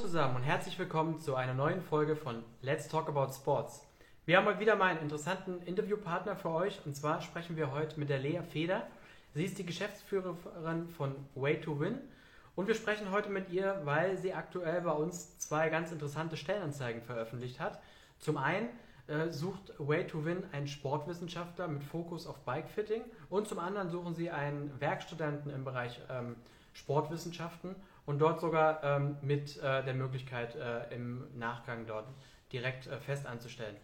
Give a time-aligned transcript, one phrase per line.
[0.00, 3.86] zusammen und herzlich willkommen zu einer neuen Folge von Let's Talk About Sports.
[4.24, 8.00] Wir haben heute wieder mal einen interessanten Interviewpartner für euch und zwar sprechen wir heute
[8.00, 8.86] mit der Lea Feder.
[9.34, 11.98] Sie ist die Geschäftsführerin von Way to Win
[12.56, 17.02] und wir sprechen heute mit ihr, weil sie aktuell bei uns zwei ganz interessante Stellenanzeigen
[17.02, 17.78] veröffentlicht hat.
[18.20, 18.70] Zum einen
[19.06, 24.14] äh, sucht Way to Win einen Sportwissenschaftler mit Fokus auf Bikefitting und zum anderen suchen
[24.14, 26.36] sie einen Werkstudenten im Bereich ähm,
[26.72, 27.76] Sportwissenschaften
[28.10, 32.08] und dort sogar ähm, mit äh, der Möglichkeit, äh, im Nachgang dort
[32.52, 33.76] direkt äh, fest anzustellen.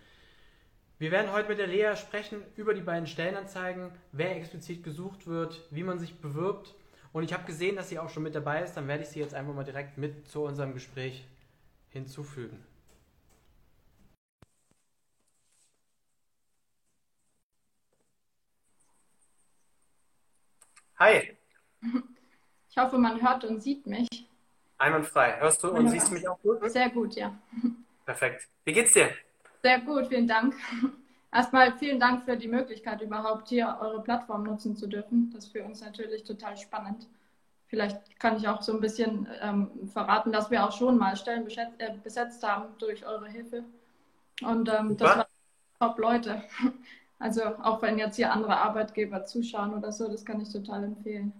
[0.98, 5.62] Wir werden heute mit der Lea sprechen über die beiden Stellenanzeigen, wer explizit gesucht wird,
[5.70, 6.74] wie man sich bewirbt.
[7.12, 8.74] Und ich habe gesehen, dass sie auch schon mit dabei ist.
[8.76, 11.24] Dann werde ich sie jetzt einfach mal direkt mit zu unserem Gespräch
[11.90, 12.64] hinzufügen.
[20.98, 21.36] Hi.
[22.76, 24.06] Ich hoffe, man hört und sieht mich.
[24.76, 25.40] Einwandfrei.
[25.40, 26.58] Hörst du und siehst mich auch gut?
[26.70, 27.34] Sehr gut, ja.
[28.04, 28.48] Perfekt.
[28.66, 29.08] Wie geht's dir?
[29.62, 30.54] Sehr gut, vielen Dank.
[31.32, 35.30] Erstmal vielen Dank für die Möglichkeit, überhaupt hier eure Plattform nutzen zu dürfen.
[35.32, 37.06] Das ist für uns natürlich total spannend.
[37.68, 41.48] Vielleicht kann ich auch so ein bisschen ähm, verraten, dass wir auch schon mal Stellen
[41.48, 43.64] äh, besetzt haben durch eure Hilfe.
[44.42, 45.26] Und ähm, das waren
[45.80, 46.42] top Leute.
[47.18, 51.32] Also auch wenn jetzt hier andere Arbeitgeber zuschauen oder so, das kann ich total empfehlen.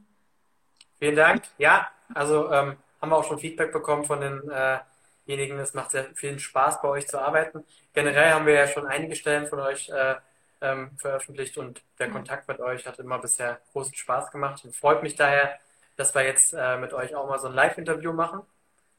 [0.98, 1.42] Vielen Dank.
[1.58, 5.58] Ja, also ähm, haben wir auch schon Feedback bekommen von denjenigen.
[5.58, 7.64] Es macht sehr viel Spaß, bei euch zu arbeiten.
[7.92, 10.14] Generell haben wir ja schon einige Stellen von euch äh,
[10.60, 15.02] ähm, veröffentlicht und der Kontakt mit euch hat immer bisher großen Spaß gemacht und freut
[15.02, 15.58] mich daher,
[15.96, 18.42] dass wir jetzt äh, mit euch auch mal so ein Live-Interview machen.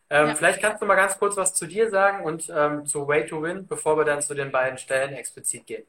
[0.09, 0.35] Ähm, ja.
[0.35, 3.41] Vielleicht kannst du mal ganz kurz was zu dir sagen und ähm, zu Way to
[3.41, 5.85] Win, bevor wir dann zu den beiden Stellen explizit gehen.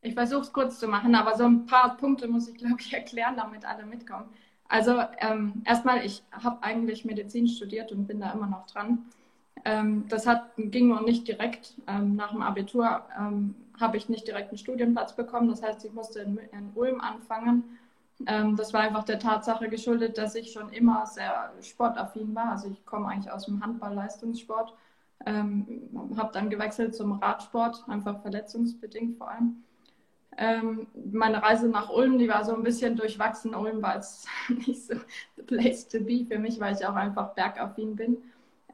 [0.00, 2.92] Ich versuche es kurz zu machen, aber so ein paar Punkte muss ich, glaube ich,
[2.92, 4.32] erklären, damit alle mitkommen.
[4.72, 9.04] Also ähm, erstmal, ich habe eigentlich Medizin studiert und bin da immer noch dran.
[9.66, 11.74] Ähm, das hat, ging noch nicht direkt.
[11.86, 15.50] Ähm, nach dem Abitur ähm, habe ich nicht direkt einen Studienplatz bekommen.
[15.50, 17.78] Das heißt, ich musste in, in Ulm anfangen.
[18.26, 22.52] Ähm, das war einfach der Tatsache geschuldet, dass ich schon immer sehr sportaffin war.
[22.52, 24.72] Also ich komme eigentlich aus dem Handball-Leistungssport.
[25.26, 29.64] Ähm, habe dann gewechselt zum Radsport, einfach verletzungsbedingt vor allem.
[30.38, 33.54] Ähm, meine Reise nach Ulm, die war so ein bisschen durchwachsen.
[33.54, 34.26] Ulm war jetzt
[34.66, 34.94] nicht so
[35.36, 38.16] the place to be für mich, weil ich auch einfach bergaffin bin.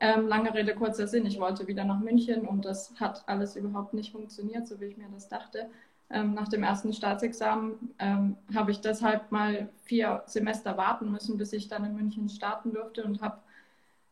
[0.01, 1.27] Ähm, lange Rede, kurzer Sinn.
[1.27, 4.97] Ich wollte wieder nach München und das hat alles überhaupt nicht funktioniert, so wie ich
[4.97, 5.69] mir das dachte.
[6.11, 11.53] Ähm, nach dem ersten Staatsexamen ähm, habe ich deshalb mal vier Semester warten müssen, bis
[11.53, 13.39] ich dann in München starten durfte und habe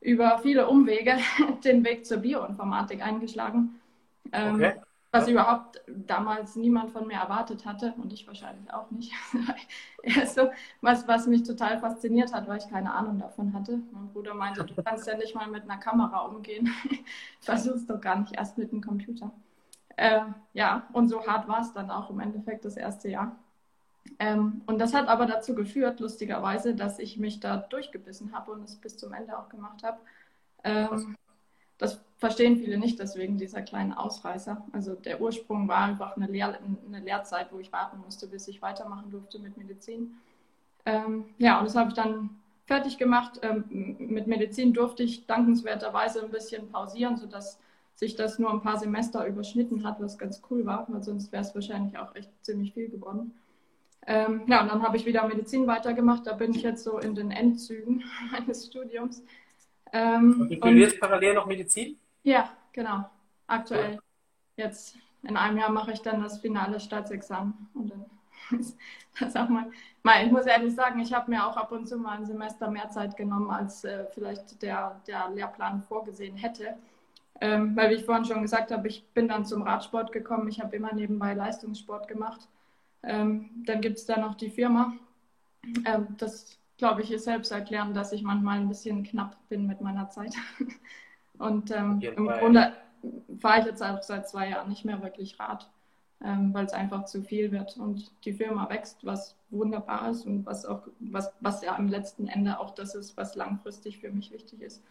[0.01, 1.17] über viele Umwege
[1.65, 3.81] den Weg zur Bioinformatik eingeschlagen.
[4.33, 4.75] Ähm, okay
[5.17, 9.13] was überhaupt damals niemand von mir erwartet hatte und ich wahrscheinlich auch nicht.
[10.27, 10.51] so,
[10.81, 13.81] was, was mich total fasziniert hat, weil ich keine Ahnung davon hatte.
[13.93, 16.73] Mein Bruder meinte, du kannst ja nicht mal mit einer Kamera umgehen.
[17.41, 19.33] Versuch's doch gar nicht erst mit einem Computer.
[19.97, 20.21] Äh,
[20.53, 23.37] ja, und so hart war es dann auch im Endeffekt das erste Jahr.
[24.19, 28.63] Ähm, und das hat aber dazu geführt, lustigerweise, dass ich mich da durchgebissen habe und
[28.65, 29.99] es bis zum Ende auch gemacht habe.
[30.65, 31.17] Ähm,
[31.79, 34.65] das verstehen viele nicht, deswegen dieser kleine Ausreißer.
[34.73, 38.63] Also der Ursprung war einfach eine, Lehr eine Lehrzeit, wo ich warten musste, bis ich
[38.63, 40.17] weitermachen durfte mit Medizin.
[40.87, 42.31] Ähm, ja, und das habe ich dann
[42.65, 43.41] fertig gemacht.
[43.43, 47.59] Ähm, mit Medizin durfte ich dankenswerterweise ein bisschen pausieren, sodass
[47.95, 51.43] sich das nur ein paar Semester überschnitten hat, was ganz cool war, weil sonst wäre
[51.43, 53.33] es wahrscheinlich auch echt ziemlich viel geworden.
[54.07, 56.27] Ähm, ja, und dann habe ich wieder Medizin weitergemacht.
[56.27, 59.23] Da bin ich jetzt so in den Endzügen meines Studiums.
[59.93, 61.99] Ähm, und du studierst parallel noch Medizin?
[62.23, 63.09] Ja, genau.
[63.47, 63.99] Aktuell.
[64.57, 67.69] Jetzt in einem Jahr mache ich dann das finale Staatsexamen.
[67.75, 68.05] Und dann
[69.21, 69.71] das auch mal,
[70.03, 70.25] mal.
[70.25, 72.91] Ich muss ehrlich sagen, ich habe mir auch ab und zu mal ein Semester mehr
[72.91, 76.77] Zeit genommen, als äh, vielleicht der, der Lehrplan vorgesehen hätte.
[77.41, 80.49] Ähm, weil, wie ich vorhin schon gesagt habe, ich bin dann zum Radsport gekommen.
[80.49, 82.49] Ich habe immer nebenbei Leistungssport gemacht.
[83.03, 84.95] Ähm, dann gibt es da noch die Firma.
[85.85, 89.81] Ähm, das glaube ich, ist selbst erklären, dass ich manchmal ein bisschen knapp bin mit
[89.81, 90.35] meiner Zeit.
[91.39, 92.39] Und ähm, im Fall.
[92.39, 92.73] Grunde
[93.39, 95.69] fahre ich jetzt auch seit zwei Jahren nicht mehr wirklich Rad,
[96.25, 97.77] ähm, weil es einfach zu viel wird.
[97.77, 102.29] Und die Firma wächst, was wunderbar ist und was auch, was, was ja am letzten
[102.29, 104.83] Ende auch das ist, was langfristig für mich wichtig ist.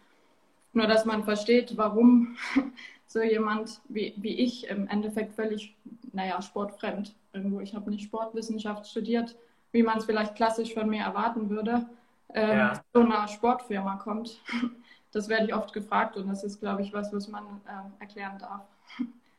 [0.72, 2.36] Nur, dass man versteht, warum
[3.06, 5.74] so jemand wie, wie ich im Endeffekt völlig,
[6.12, 7.60] naja, sportfremd irgendwo.
[7.60, 9.36] Ich habe nicht Sportwissenschaft studiert,
[9.76, 11.86] wie man es vielleicht klassisch von mir erwarten würde,
[12.32, 12.84] ähm, ja.
[12.92, 14.40] so einer Sportfirma kommt.
[15.12, 18.38] Das werde ich oft gefragt und das ist, glaube ich, was, was man äh, erklären
[18.38, 18.60] darf.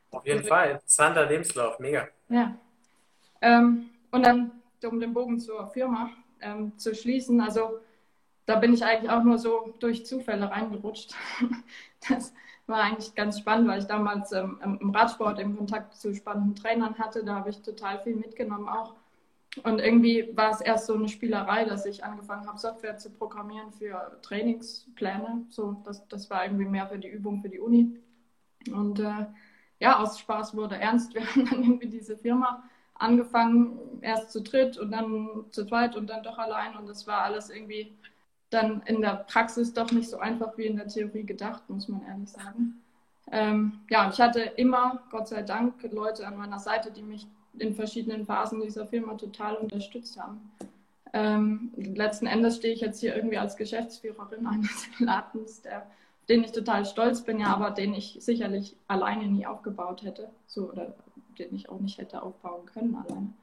[0.10, 2.08] Auf jeden also, Fall, interessanter Lebenslauf, mega.
[2.30, 2.56] Ja.
[3.42, 4.52] Ähm, und dann,
[4.84, 6.10] um den Bogen zur Firma
[6.42, 7.80] ähm, zu schließen, also
[8.48, 11.14] da bin ich eigentlich auch nur so durch Zufälle reingerutscht.
[12.10, 12.34] Das
[12.66, 16.98] war eigentlich ganz spannend, weil ich damals ähm, im Radsport im Kontakt zu spannenden Trainern
[16.98, 17.24] hatte.
[17.24, 18.96] Da habe ich total viel mitgenommen auch.
[19.64, 23.72] Und irgendwie war es erst so eine Spielerei, dass ich angefangen habe, Software zu programmieren
[23.72, 25.46] für Trainingspläne.
[25.50, 27.98] So, das, das war irgendwie mehr für die Übung für die Uni.
[28.72, 29.26] Und äh,
[29.80, 31.14] ja, aus Spaß wurde ernst.
[31.16, 32.64] Wir haben dann irgendwie diese Firma
[32.96, 36.76] angefangen, erst zu dritt und dann zu zweit und dann doch allein.
[36.76, 37.96] Und das war alles irgendwie
[38.50, 42.06] dann in der Praxis doch nicht so einfach wie in der Theorie gedacht, muss man
[42.06, 42.82] ehrlich sagen.
[43.30, 47.28] Ähm, ja, ich hatte immer, Gott sei Dank, Leute an meiner Seite, die mich
[47.60, 50.52] in verschiedenen Phasen dieser Firma total unterstützt haben.
[51.14, 55.88] Ähm, letzten Endes stehe ich jetzt hier irgendwie als Geschäftsführerin eines Ladens, der,
[56.30, 60.30] den ich total stolz bin, ja, aber den ich sicherlich alleine nie aufgebaut hätte.
[60.48, 60.94] So, oder
[61.40, 63.34] den ich auch nicht hätte aufbauen können alleine.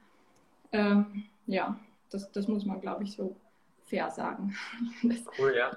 [0.71, 1.79] Ähm, ja,
[2.09, 3.35] das, das muss man, glaube ich, so
[3.85, 4.55] fair sagen.
[5.03, 5.75] Das, cool, ja.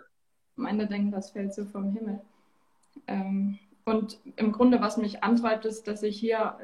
[0.56, 2.20] Meine denken, das fällt so vom Himmel.
[3.06, 6.58] Ähm, und im Grunde, was mich antreibt, ist, dass ich hier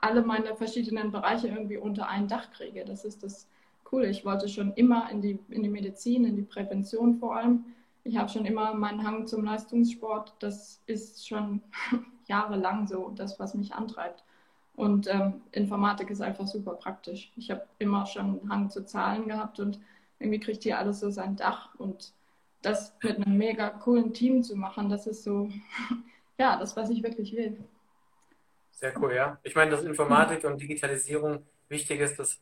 [0.00, 2.84] alle meine verschiedenen Bereiche irgendwie unter ein Dach kriege.
[2.84, 3.48] Das ist das
[3.84, 4.08] Coole.
[4.08, 7.64] Ich wollte schon immer in die, in die Medizin, in die Prävention vor allem.
[8.04, 10.34] Ich habe schon immer meinen Hang zum Leistungssport.
[10.40, 11.62] Das ist schon
[12.26, 14.22] jahrelang so das, was mich antreibt.
[14.76, 17.32] Und ähm, Informatik ist einfach super praktisch.
[17.36, 19.80] Ich habe immer schon einen Hang zu Zahlen gehabt und
[20.18, 21.74] irgendwie kriegt hier alles so sein Dach.
[21.76, 22.12] Und
[22.62, 25.48] das mit einem mega coolen Team zu machen, das ist so,
[26.38, 27.56] ja, das, was ich wirklich will.
[28.76, 29.38] Sehr cool, ja.
[29.42, 32.38] Ich meine, dass Informatik und Digitalisierung wichtig ist, das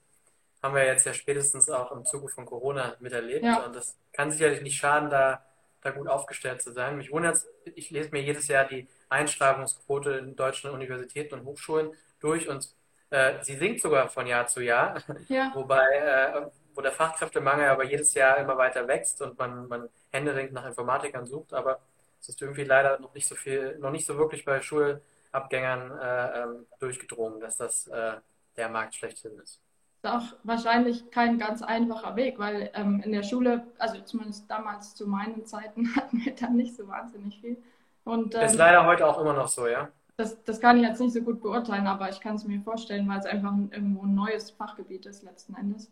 [0.60, 3.44] haben wir jetzt ja spätestens auch im Zuge von Corona miterlebt.
[3.44, 3.64] Ja.
[3.64, 5.44] Und das kann sicherlich nicht schaden, da,
[5.80, 6.96] da gut aufgestellt zu sein.
[6.96, 7.44] Mich wundert
[7.76, 12.68] ich lese mir jedes Jahr die Einschreibungsquote in deutschen Universitäten und Hochschulen durch und
[13.10, 15.00] äh, sie sinkt sogar von Jahr zu Jahr.
[15.28, 15.52] Ja.
[15.54, 20.54] Wobei, äh, wo der Fachkräftemangel aber jedes Jahr immer weiter wächst und man, man händeringend
[20.54, 21.78] nach Informatikern sucht, aber
[22.20, 25.00] es ist irgendwie leider noch nicht so viel, noch nicht so wirklich bei Schul
[25.34, 28.14] Abgängern äh, ähm, durchgedrungen, dass das äh,
[28.56, 29.60] der Markt schlechthin ist.
[30.02, 34.50] Das ist auch wahrscheinlich kein ganz einfacher Weg, weil ähm, in der Schule, also zumindest
[34.50, 37.56] damals zu meinen Zeiten, hatten wir dann nicht so wahnsinnig viel.
[38.04, 39.88] Und, ähm, ist leider heute auch immer noch so, ja?
[40.16, 43.08] Das, das kann ich jetzt nicht so gut beurteilen, aber ich kann es mir vorstellen,
[43.08, 45.90] weil es einfach ein, irgendwo ein neues Fachgebiet ist letzten Endes.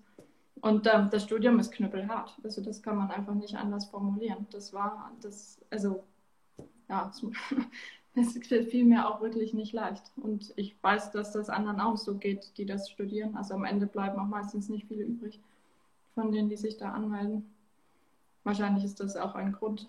[0.60, 2.36] Und ähm, das Studium ist knüppelhart.
[2.44, 4.46] Also das kann man einfach nicht anders formulieren.
[4.52, 6.04] Das war, das, also
[6.88, 7.10] ja,
[8.14, 10.02] es fiel mir auch wirklich nicht leicht.
[10.16, 13.36] Und ich weiß, dass das anderen auch so geht, die das studieren.
[13.36, 15.40] Also am Ende bleiben auch meistens nicht viele übrig
[16.14, 17.50] von denen, die sich da anmelden.
[18.44, 19.88] Wahrscheinlich ist das auch ein Grund,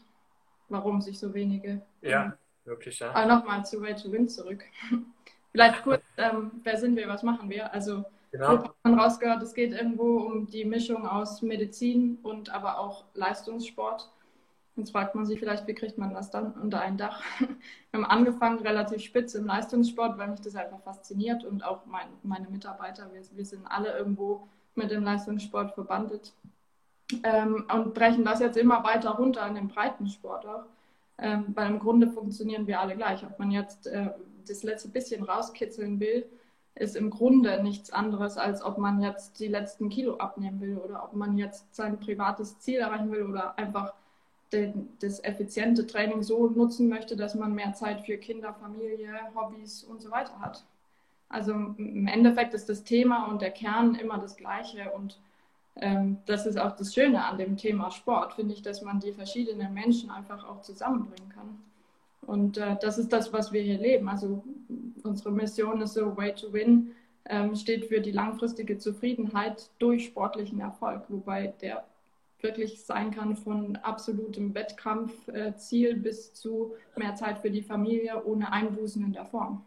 [0.70, 1.82] warum sich so wenige.
[2.02, 3.12] Ja, wirklich, ja.
[3.12, 4.64] Aber nochmal zu Way to Win zurück.
[5.52, 7.72] Vielleicht kurz, ähm, wer sind wir, was machen wir?
[7.74, 8.72] Also, genau.
[8.84, 14.10] man rausgehört, es geht irgendwo um die Mischung aus Medizin und aber auch Leistungssport.
[14.76, 17.22] Jetzt fragt man sich vielleicht, wie kriegt man das dann unter ein Dach?
[17.92, 22.08] Wir haben angefangen relativ spitz im Leistungssport, weil mich das einfach fasziniert und auch mein,
[22.24, 26.34] meine Mitarbeiter, wir, wir, sind alle irgendwo mit dem Leistungssport verbandet
[27.24, 30.64] ähm, und brechen das jetzt immer weiter runter in den Breitensport auch,
[31.20, 33.24] ähm, weil im Grunde funktionieren wir alle gleich.
[33.24, 34.10] Ob man jetzt äh,
[34.48, 36.26] das letzte bisschen rauskitzeln will,
[36.74, 41.04] ist im Grunde nichts anderes, als ob man jetzt die letzten Kilo abnehmen will oder
[41.04, 43.94] ob man jetzt sein privates Ziel erreichen will oder einfach
[44.54, 49.84] den, das effiziente Training so nutzen möchte, dass man mehr Zeit für Kinder, Familie, Hobbys
[49.84, 50.64] und so weiter hat.
[51.30, 55.18] Also im Endeffekt ist das Thema und der Kern immer das gleiche und
[55.76, 59.12] ähm, das ist auch das Schöne an dem Thema Sport, finde ich, dass man die
[59.12, 61.60] verschiedenen Menschen einfach auch zusammenbringen kann.
[62.28, 64.08] Und äh, das ist das, was wir hier leben.
[64.08, 64.44] Also
[65.04, 66.92] unsere Mission ist so Way to Win,
[67.26, 71.84] ähm, steht für die langfristige Zufriedenheit durch sportlichen Erfolg, wobei der
[72.44, 79.04] wirklich sein kann von absolutem Wettkampfziel bis zu mehr Zeit für die Familie ohne Einbußen
[79.04, 79.66] in der Form.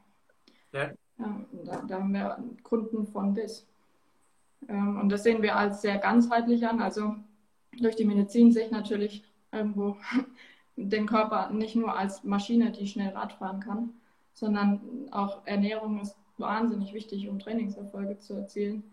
[0.73, 0.93] Ja.
[1.19, 3.67] ja da, da, haben wir Kunden von bis.
[4.69, 6.83] Ähm, und das sehen wir als sehr ganzheitlich an.
[6.83, 7.17] Also
[7.81, 9.97] durch die Medizin sich natürlich irgendwo
[10.77, 13.95] den Körper nicht nur als Maschine, die schnell Radfahren kann,
[14.35, 18.85] sondern auch Ernährung ist wahnsinnig wichtig, um Trainingserfolge zu erzielen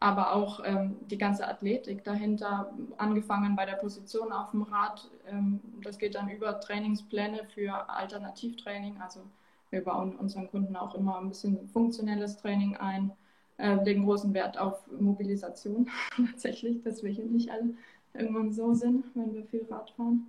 [0.00, 5.10] aber auch ähm, die ganze Athletik dahinter, angefangen bei der Position auf dem Rad.
[5.28, 8.98] Ähm, das geht dann über Trainingspläne für Alternativtraining.
[9.00, 9.20] Also
[9.68, 13.12] wir bauen unseren Kunden auch immer ein bisschen funktionelles Training ein,
[13.58, 15.90] äh, legen großen Wert auf Mobilisation
[16.30, 17.74] tatsächlich, dass wir hier nicht alle
[18.14, 20.26] irgendwann so sind, wenn wir viel Rad fahren.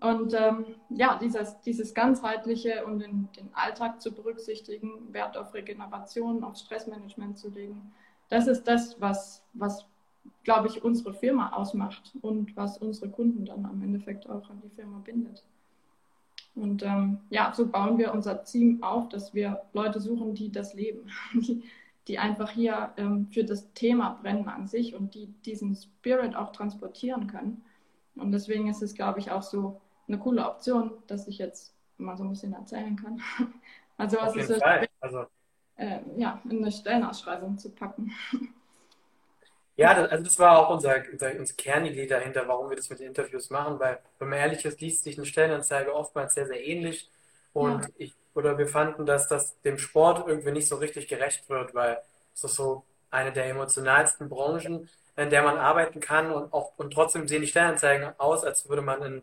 [0.00, 6.44] Und ähm, ja, dieses, dieses ganzheitliche und den, den Alltag zu berücksichtigen, Wert auf Regeneration,
[6.44, 7.92] auf Stressmanagement zu legen,
[8.28, 9.86] das ist das, was, was
[10.44, 14.70] glaube ich, unsere Firma ausmacht und was unsere Kunden dann am Endeffekt auch an die
[14.70, 15.42] Firma bindet.
[16.54, 20.74] Und ähm, ja, so bauen wir unser Team auf, dass wir Leute suchen, die das
[20.74, 21.64] leben, die,
[22.06, 26.52] die einfach hier ähm, für das Thema brennen an sich und die diesen Spirit auch
[26.52, 27.64] transportieren können.
[28.14, 32.16] Und deswegen ist es, glaube ich, auch so eine coole Option, dass ich jetzt mal
[32.16, 33.20] so ein bisschen erzählen kann.
[33.96, 34.50] Also was ist
[35.00, 35.26] also,
[35.76, 38.12] äh, ja, in eine Stellenausschreibung zu packen.
[39.76, 43.00] Ja, das, also das war auch unser, unser, unsere Kernidee dahinter, warum wir das mit
[43.00, 46.64] den Interviews machen, weil, wenn man ehrlich ist, liest sich eine Stellenanzeige oftmals sehr, sehr
[46.64, 47.10] ähnlich.
[47.52, 47.88] Und ja.
[47.98, 51.98] ich, oder wir fanden, dass das dem Sport irgendwie nicht so richtig gerecht wird, weil
[52.34, 56.92] es ist so eine der emotionalsten Branchen, in der man arbeiten kann und auch und
[56.92, 59.22] trotzdem sehen die Stellenanzeigen aus, als würde man in,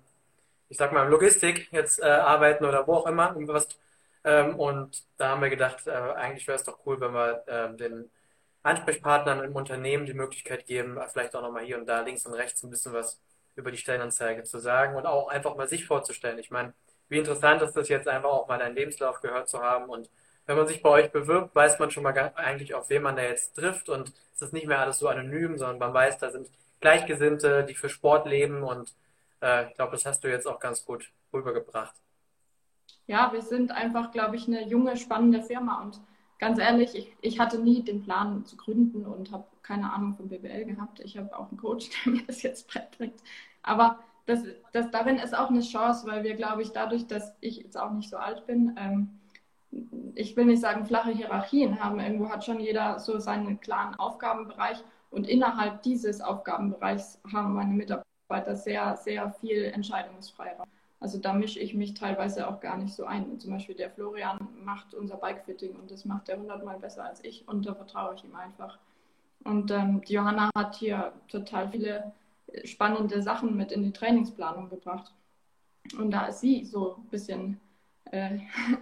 [0.69, 3.67] ich sag mal, Logistik jetzt äh, arbeiten oder wo auch immer, irgendwas.
[4.23, 7.75] Ähm, und da haben wir gedacht, äh, eigentlich wäre es doch cool, wenn wir äh,
[7.75, 8.11] den
[8.63, 12.63] Ansprechpartnern im Unternehmen die Möglichkeit geben, vielleicht auch nochmal hier und da links und rechts
[12.63, 13.19] ein bisschen was
[13.55, 16.39] über die Stellenanzeige zu sagen und auch einfach mal sich vorzustellen.
[16.39, 16.73] Ich meine,
[17.09, 20.09] wie interessant ist das jetzt einfach auch mal deinen Lebenslauf gehört zu haben und
[20.45, 23.23] wenn man sich bei euch bewirbt, weiß man schon mal eigentlich, auf wen man da
[23.23, 26.49] jetzt trifft und es ist nicht mehr alles so anonym, sondern man weiß, da sind
[26.79, 28.93] Gleichgesinnte, die für Sport leben und
[29.41, 31.95] äh, ich glaube, das hast du jetzt auch ganz gut rübergebracht.
[33.11, 35.99] Ja, wir sind einfach, glaube ich, eine junge, spannende Firma und
[36.39, 40.29] ganz ehrlich, ich, ich hatte nie den Plan zu gründen und habe keine Ahnung von
[40.29, 41.01] BWL gehabt.
[41.01, 43.21] Ich habe auch einen Coach, der mir das jetzt beibringt.
[43.63, 47.57] Aber das, das, darin ist auch eine Chance, weil wir, glaube ich, dadurch, dass ich
[47.57, 49.09] jetzt auch nicht so alt bin, ähm,
[50.15, 51.99] ich will nicht sagen flache Hierarchien haben.
[51.99, 58.55] Irgendwo hat schon jeder so seinen klaren Aufgabenbereich und innerhalb dieses Aufgabenbereichs haben meine Mitarbeiter
[58.55, 60.67] sehr, sehr viel Entscheidungsfreiraum.
[61.01, 63.39] Also da mische ich mich teilweise auch gar nicht so ein.
[63.39, 67.47] Zum Beispiel der Florian macht unser Bikefitting und das macht er hundertmal besser als ich
[67.47, 68.77] und da vertraue ich ihm einfach.
[69.43, 72.13] Und ähm, die Johanna hat hier total viele
[72.47, 75.11] äh, spannende Sachen mit in die Trainingsplanung gebracht.
[75.97, 77.59] Und da ist sie so ein bisschen
[78.11, 78.37] äh,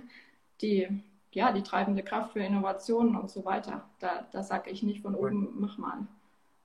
[0.61, 0.89] die,
[1.31, 3.85] ja, die treibende Kraft für Innovationen und so weiter.
[3.99, 6.05] Da, da sage ich nicht von oben, mach mal.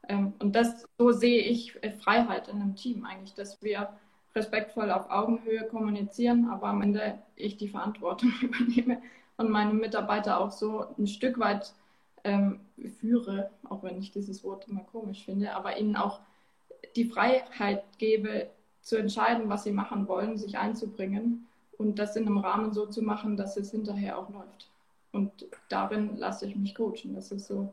[0.08, 3.96] Ähm, und das, so sehe ich äh, Freiheit in einem Team eigentlich, dass wir
[4.34, 9.00] respektvoll auf Augenhöhe kommunizieren, aber am Ende ich die Verantwortung übernehme
[9.36, 11.72] und meine Mitarbeiter auch so ein Stück weit
[12.24, 12.60] ähm,
[13.00, 16.20] führe, auch wenn ich dieses Wort immer komisch finde, aber ihnen auch
[16.96, 18.48] die Freiheit gebe,
[18.84, 21.46] zu entscheiden, was sie machen wollen, sich einzubringen
[21.78, 24.68] und das in einem Rahmen so zu machen, dass es hinterher auch läuft.
[25.10, 27.14] Und darin lasse ich mich coachen.
[27.14, 27.72] Das ist so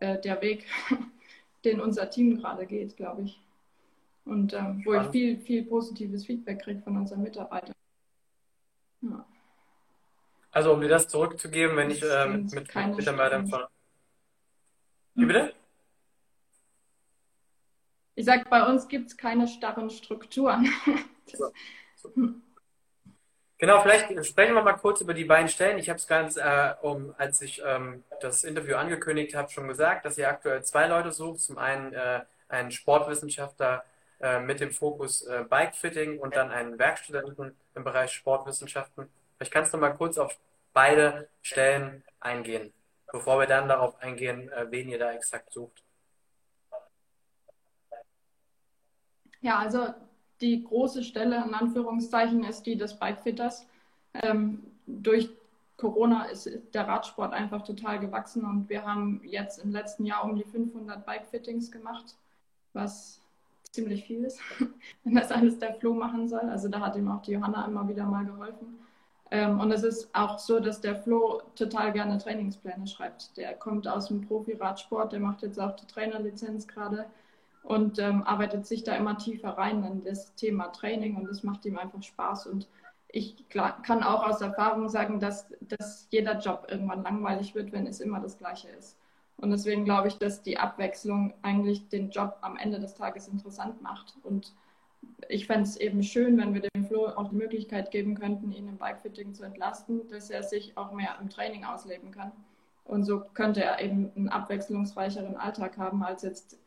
[0.00, 0.66] äh, der Weg,
[1.64, 3.40] den unser Team gerade geht, glaube ich.
[4.24, 7.74] Und ähm, wo ich viel, viel positives Feedback kriege von unseren Mitarbeitern.
[9.00, 9.26] Ja.
[10.52, 13.64] Also um dir das zurückzugeben, wenn ich äh, mit, mit Mitarbeitern von.
[15.14, 15.54] Wie bitte?
[18.14, 20.68] Ich sage, bei uns gibt es keine starren Strukturen.
[21.26, 21.50] so.
[21.96, 22.12] So.
[23.58, 25.78] Genau, vielleicht sprechen wir mal kurz über die beiden Stellen.
[25.78, 30.04] Ich habe es ganz, äh, um, als ich ähm, das Interview angekündigt habe, schon gesagt,
[30.04, 31.40] dass ihr aktuell zwei Leute sucht.
[31.40, 33.84] Zum einen äh, einen Sportwissenschaftler
[34.22, 39.08] äh, mit dem Fokus äh, Bikefitting und dann einen Werkstudenten im Bereich Sportwissenschaften.
[39.36, 40.38] Vielleicht kannst du mal kurz auf
[40.72, 42.72] beide Stellen eingehen,
[43.10, 45.82] bevor wir dann darauf eingehen, äh, wen ihr da exakt sucht.
[49.40, 49.88] Ja, also
[50.40, 53.66] die große Stelle in Anführungszeichen ist die des Bikefitters.
[54.14, 55.30] Ähm, durch
[55.76, 60.36] Corona ist der Radsport einfach total gewachsen und wir haben jetzt im letzten Jahr um
[60.36, 62.14] die 500 Bikefittings gemacht,
[62.72, 63.21] was
[63.72, 64.38] ziemlich viel ist,
[65.04, 66.48] wenn das alles der Flo machen soll.
[66.48, 68.78] Also da hat ihm auch die Johanna immer wieder mal geholfen.
[69.30, 73.36] Ähm, und es ist auch so, dass der Flo total gerne Trainingspläne schreibt.
[73.38, 77.06] Der kommt aus dem Profi-Radsport, der macht jetzt auch die Trainerlizenz gerade
[77.62, 81.64] und ähm, arbeitet sich da immer tiefer rein in das Thema Training und das macht
[81.64, 82.46] ihm einfach Spaß.
[82.48, 82.68] Und
[83.08, 88.00] ich kann auch aus Erfahrung sagen, dass, dass jeder Job irgendwann langweilig wird, wenn es
[88.00, 88.98] immer das Gleiche ist.
[89.36, 93.82] Und deswegen glaube ich, dass die Abwechslung eigentlich den Job am Ende des Tages interessant
[93.82, 94.14] macht.
[94.22, 94.52] Und
[95.28, 98.68] ich fände es eben schön, wenn wir dem Flo auch die Möglichkeit geben könnten, ihn
[98.68, 102.32] im Bikefitting zu entlasten, dass er sich auch mehr im Training ausleben kann.
[102.84, 106.58] Und so könnte er eben einen abwechslungsreicheren Alltag haben, als jetzt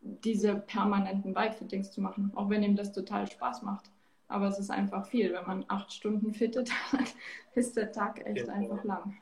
[0.00, 3.90] diese permanenten Bikefittings zu machen, auch wenn ihm das total Spaß macht.
[4.28, 5.32] Aber es ist einfach viel.
[5.32, 6.70] Wenn man acht Stunden fittet,
[7.54, 8.52] ist der Tag echt ja.
[8.52, 9.16] einfach lang.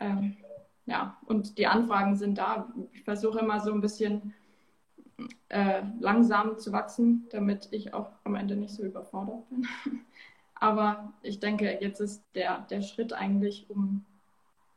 [0.00, 0.36] Ähm,
[0.88, 2.72] ja, und die Anfragen sind da.
[2.92, 4.32] Ich versuche immer so ein bisschen
[5.50, 9.66] äh, langsam zu wachsen, damit ich auch am Ende nicht so überfordert bin.
[10.54, 14.04] Aber ich denke, jetzt ist der, der Schritt eigentlich, um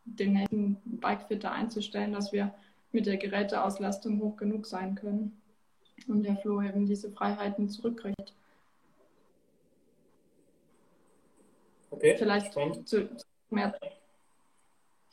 [0.03, 2.53] den nächsten Bikefitter einzustellen, dass wir
[2.91, 5.41] mit der Geräteauslastung hoch genug sein können
[6.07, 8.33] und der Flo eben diese Freiheiten zurückkriegt.
[11.89, 12.15] Okay.
[12.17, 13.09] Vielleicht zu, zu
[13.49, 13.73] mehr.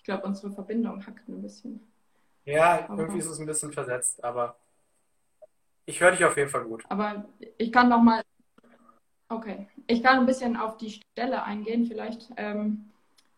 [0.09, 1.87] Ich glaube, unsere Verbindung hackt ein bisschen.
[2.47, 4.57] Ja, aber irgendwie ist es ein bisschen versetzt, aber
[5.85, 6.83] ich höre dich auf jeden Fall gut.
[6.89, 7.27] Aber
[7.59, 8.23] ich kann noch mal.
[9.29, 12.31] Okay, ich kann ein bisschen auf die Stelle eingehen, vielleicht.
[12.39, 12.89] Ähm,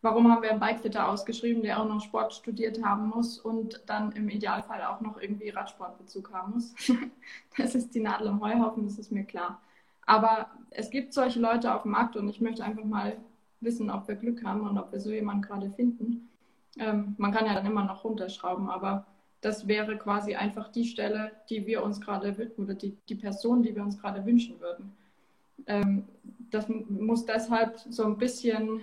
[0.01, 4.13] warum haben wir einen Bikefitter ausgeschrieben, der auch noch Sport studiert haben muss und dann
[4.13, 6.73] im Idealfall auch noch irgendwie Radsportbezug haben muss?
[7.59, 9.61] das ist die Nadel im Heuhaufen, das ist mir klar.
[10.07, 13.17] Aber es gibt solche Leute auf dem Markt und ich möchte einfach mal
[13.61, 16.30] wissen, ob wir Glück haben und ob wir so jemanden gerade finden.
[16.79, 19.07] Ähm, man kann ja dann immer noch runterschrauben, aber
[19.41, 23.75] das wäre quasi einfach die Stelle, die wir uns gerade oder die, die Person, die
[23.75, 24.93] wir uns gerade wünschen würden.
[25.67, 26.05] Ähm,
[26.51, 28.83] das muss deshalb so ein bisschen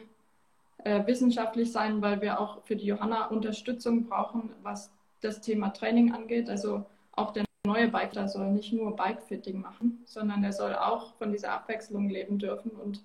[0.80, 4.92] äh, wissenschaftlich sein, weil wir auch für die Johanna Unterstützung brauchen, was
[5.22, 6.50] das Thema Training angeht.
[6.50, 11.32] Also auch der neue Biker soll nicht nur Bikefitting machen, sondern er soll auch von
[11.32, 13.04] dieser Abwechslung leben dürfen und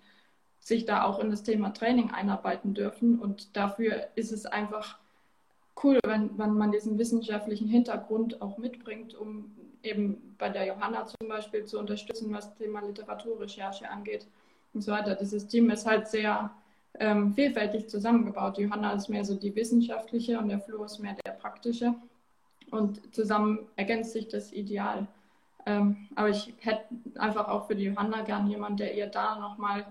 [0.62, 3.18] sich da auch in das Thema Training einarbeiten dürfen.
[3.18, 4.96] Und dafür ist es einfach
[5.82, 9.50] cool, wenn, wenn man diesen wissenschaftlichen Hintergrund auch mitbringt, um
[9.82, 14.28] eben bei der Johanna zum Beispiel zu unterstützen, was das Thema Literaturrecherche angeht
[14.72, 15.16] und so weiter.
[15.16, 16.52] Dieses Team ist halt sehr
[17.00, 18.58] ähm, vielfältig zusammengebaut.
[18.58, 21.94] Johanna ist mehr so die wissenschaftliche und der Flo ist mehr der praktische.
[22.70, 25.08] Und zusammen ergänzt sich das ideal.
[25.66, 26.84] Ähm, aber ich hätte
[27.16, 29.84] einfach auch für die Johanna gern jemanden, der ihr da nochmal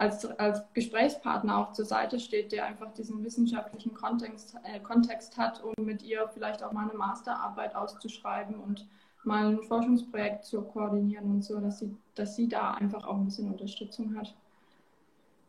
[0.00, 5.62] als, als Gesprächspartner auch zur Seite steht, der einfach diesen wissenschaftlichen Kontext, äh, Kontext hat,
[5.62, 8.88] um mit ihr vielleicht auch mal eine Masterarbeit auszuschreiben und
[9.24, 13.26] mal ein Forschungsprojekt zu koordinieren und so, dass sie, dass sie da einfach auch ein
[13.26, 14.34] bisschen Unterstützung hat.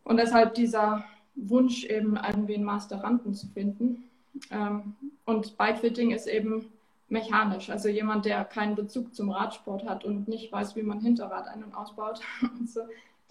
[0.03, 1.05] Und deshalb dieser
[1.35, 4.03] Wunsch, eben irgendwie einen Masteranden zu finden.
[4.49, 6.65] Ähm, und Bikefitting ist eben
[7.07, 11.47] mechanisch, also jemand, der keinen Bezug zum Radsport hat und nicht weiß, wie man Hinterrad
[11.47, 12.19] ein- und ausbaut.
[12.41, 12.81] Und so,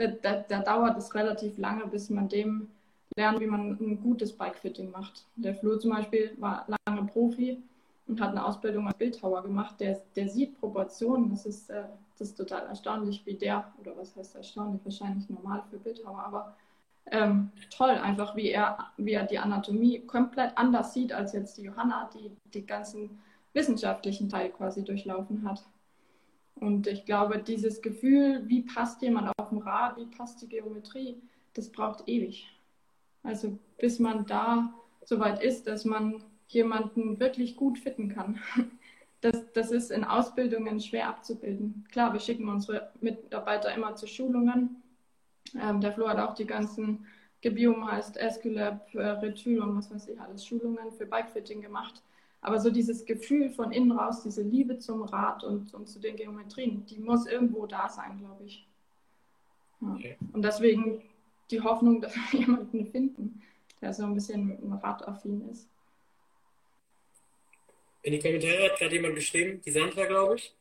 [0.00, 2.69] da, da, da, dauert es relativ lange, bis man dem
[3.16, 5.26] lernt, wie man ein gutes Bikefitting macht.
[5.37, 7.62] Der Flo zum Beispiel war lange Profi
[8.07, 9.81] und hat eine Ausbildung als Bildhauer gemacht.
[9.81, 11.31] Der, der sieht Proportionen.
[11.31, 11.85] Das ist, äh,
[12.18, 16.57] das ist total erstaunlich, wie der, oder was heißt erstaunlich, wahrscheinlich normal für Bildhauer, aber
[17.11, 21.62] ähm, toll, einfach wie er, wie er die Anatomie komplett anders sieht als jetzt die
[21.62, 23.20] Johanna, die die ganzen
[23.53, 25.64] wissenschaftlichen Teil quasi durchlaufen hat.
[26.61, 31.16] Und ich glaube, dieses Gefühl, wie passt jemand auf dem Rad, wie passt die Geometrie,
[31.55, 32.46] das braucht ewig.
[33.23, 34.73] Also bis man da
[35.05, 38.38] so weit ist, dass man jemanden wirklich gut fitten kann.
[39.23, 41.85] Das, das ist in Ausbildungen schwer abzubilden.
[41.92, 44.83] Klar, wir schicken unsere Mitarbeiter immer zu Schulungen.
[45.61, 47.05] Ähm, der Flo hat auch die ganzen
[47.42, 52.03] Gebium heißt Esculap, äh, Retul und was weiß ich alles, Schulungen für Bikefitting gemacht.
[52.42, 56.16] Aber so dieses Gefühl von innen raus, diese Liebe zum Rad und, und zu den
[56.16, 58.66] Geometrien, die muss irgendwo da sein, glaube ich.
[59.81, 59.94] Ja.
[59.94, 60.16] Okay.
[60.33, 61.03] Und deswegen
[61.50, 63.42] die Hoffnung, dass wir jemanden finden,
[63.81, 65.68] der so ein bisschen radaffin ist.
[68.03, 70.55] In die Kommentare hat gerade jemand geschrieben, die Sandra, glaube ich.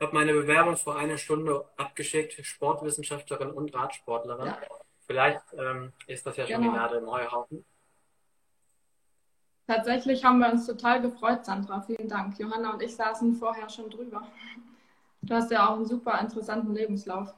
[0.00, 4.46] Habe meine Bewerbung vor einer Stunde abgeschickt, Sportwissenschaftlerin und Radsportlerin.
[4.46, 4.58] Ja.
[5.06, 6.72] Vielleicht ähm, ist das ja schon genau.
[6.72, 7.64] die Nadel im Heuhaufen.
[9.68, 11.82] Tatsächlich haben wir uns total gefreut, Sandra.
[11.82, 12.38] Vielen Dank.
[12.38, 14.26] Johanna und ich saßen vorher schon drüber.
[15.20, 17.34] Du hast ja auch einen super interessanten Lebenslauf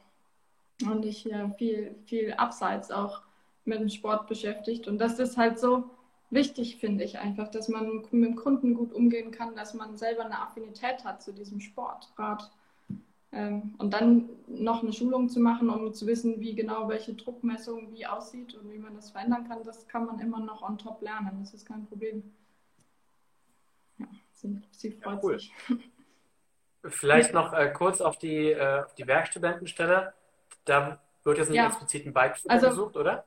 [0.89, 3.23] und dich hier viel, viel abseits auch
[3.65, 4.87] mit dem Sport beschäftigt.
[4.87, 5.91] Und das ist halt so
[6.31, 10.25] wichtig, finde ich einfach, dass man mit dem Kunden gut umgehen kann, dass man selber
[10.25, 12.49] eine Affinität hat zu diesem Sport, Rad.
[13.33, 17.93] Ähm, und dann noch eine Schulung zu machen, um zu wissen, wie genau welche Druckmessung
[17.93, 21.01] wie aussieht und wie man das verändern kann, das kann man immer noch on top
[21.01, 21.39] lernen.
[21.41, 22.35] Das ist kein Problem.
[23.99, 25.39] Ja, sie, sie freut ja, cool.
[25.39, 25.53] sich.
[26.85, 30.15] Vielleicht noch äh, kurz auf die, äh, die Werkstudentenstelle.
[30.65, 31.67] Da wird jetzt nicht ja.
[31.67, 33.25] explizit ein Bike also, gesucht, oder?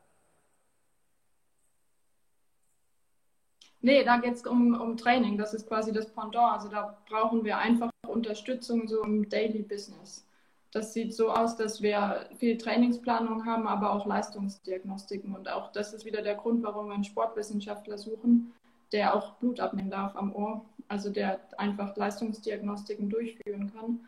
[3.86, 5.38] Nee, da geht es um, um Training.
[5.38, 6.54] Das ist quasi das Pendant.
[6.54, 10.26] Also da brauchen wir einfach Unterstützung so im Daily Business.
[10.72, 15.36] Das sieht so aus, dass wir viel Trainingsplanung haben, aber auch Leistungsdiagnostiken.
[15.36, 18.54] Und auch das ist wieder der Grund, warum wir einen Sportwissenschaftler suchen,
[18.93, 20.63] der auch Blut abnehmen darf am Ohr.
[20.88, 24.08] Also der einfach Leistungsdiagnostiken durchführen kann.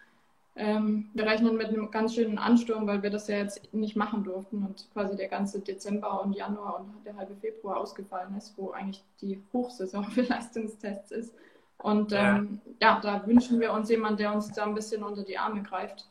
[0.57, 4.23] Ähm, wir rechnen mit einem ganz schönen Ansturm, weil wir das ja jetzt nicht machen
[4.23, 8.71] durften und quasi der ganze Dezember und Januar und der halbe Februar ausgefallen ist, wo
[8.71, 11.33] eigentlich die Hochsaison für Leistungstests ist.
[11.77, 12.95] Und ähm, ja.
[12.95, 12.99] ja.
[13.01, 16.07] da wünschen wir uns jemanden, der uns da ein bisschen unter die Arme greift.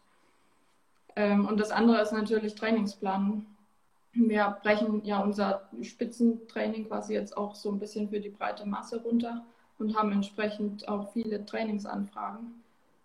[1.16, 3.46] Ähm, und das andere ist natürlich Trainingsplanung.
[4.12, 9.00] Wir brechen ja unser Spitzentraining quasi jetzt auch so ein bisschen für die breite Masse
[9.02, 9.44] runter.
[9.78, 12.63] und haben entsprechend auch viele Trainingsanfragen.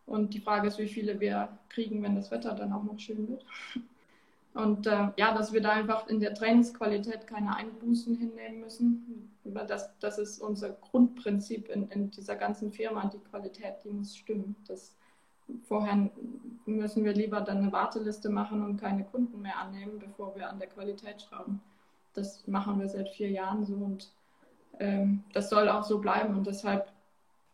[0.10, 3.30] Und die Frage ist, wie viele wir kriegen, wenn das Wetter dann auch noch schön
[3.30, 3.46] wird.
[4.56, 9.32] Und äh, ja, dass wir da einfach in der Trainingsqualität keine Einbußen hinnehmen müssen.
[9.44, 13.06] Das, das ist unser Grundprinzip in, in dieser ganzen Firma.
[13.06, 14.56] Die Qualität, die muss stimmen.
[14.68, 14.96] Das,
[15.68, 16.10] vorher
[16.66, 20.58] müssen wir lieber dann eine Warteliste machen und keine Kunden mehr annehmen, bevor wir an
[20.58, 21.62] der Qualität schrauben.
[22.16, 24.12] Das machen wir seit vier Jahren so und
[24.80, 26.36] ähm, das soll auch so bleiben.
[26.36, 26.92] Und deshalb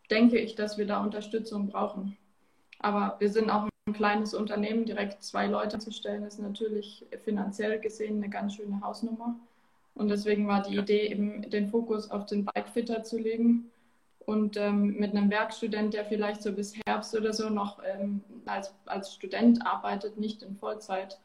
[0.09, 2.17] denke ich, dass wir da Unterstützung brauchen.
[2.79, 7.79] Aber wir sind auch ein kleines Unternehmen, direkt zwei Leute zu stellen, ist natürlich finanziell
[7.79, 9.35] gesehen eine ganz schöne Hausnummer.
[9.93, 13.71] Und deswegen war die Idee eben, den Fokus auf den Bikefitter zu legen
[14.25, 18.73] und ähm, mit einem Werkstudent, der vielleicht so bis Herbst oder so noch ähm, als,
[18.85, 21.19] als Student arbeitet, nicht in Vollzeit,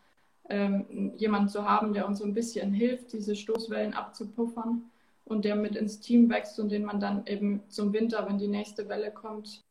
[0.49, 4.83] ähm, jemand zu haben, der uns so ein bisschen hilft, diese Stoßwellen abzupuffern
[5.25, 8.49] und der mit ins Team wächst und den man dann eben zum Winter, wenn die
[8.49, 9.63] nächste Welle kommt,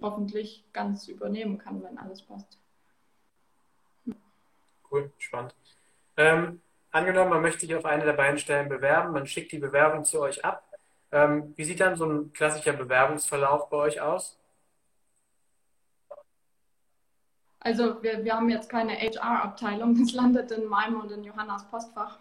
[0.00, 2.58] hoffentlich ganz übernehmen kann, wenn alles passt.
[4.90, 5.54] Cool, spannend.
[6.16, 10.04] Ähm, angenommen, man möchte sich auf eine der beiden Stellen bewerben, man schickt die Bewerbung
[10.04, 10.64] zu euch ab.
[11.10, 14.38] Ähm, wie sieht dann so ein klassischer Bewerbungsverlauf bei euch aus?
[17.60, 22.18] Also wir, wir haben jetzt keine HR-Abteilung, das landet in meinem und in Johannas Postfach.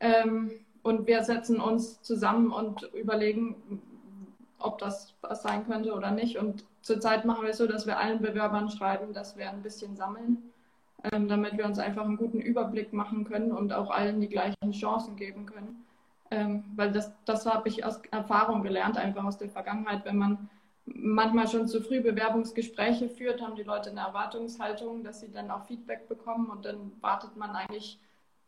[0.00, 0.50] Ähm,
[0.82, 3.82] und wir setzen uns zusammen und überlegen,
[4.58, 6.38] ob das was sein könnte oder nicht.
[6.38, 9.96] Und zurzeit machen wir es so, dass wir allen Bewerbern schreiben, dass wir ein bisschen
[9.96, 10.52] sammeln,
[11.12, 14.72] ähm, damit wir uns einfach einen guten Überblick machen können und auch allen die gleichen
[14.72, 15.84] Chancen geben können.
[16.30, 20.50] Ähm, weil das, das habe ich aus Erfahrung gelernt, einfach aus der Vergangenheit, wenn man
[20.94, 25.64] manchmal schon zu früh Bewerbungsgespräche führt, haben die Leute eine Erwartungshaltung, dass sie dann auch
[25.66, 27.98] Feedback bekommen und dann wartet man eigentlich